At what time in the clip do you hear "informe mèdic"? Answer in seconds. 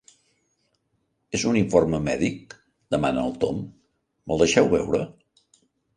1.59-2.55